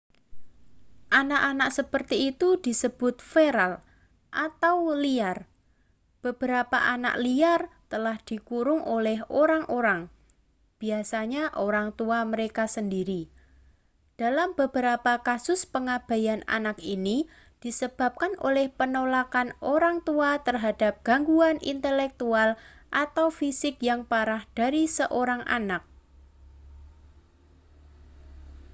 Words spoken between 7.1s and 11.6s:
liar telah dikurung oleh orang-orang biasanya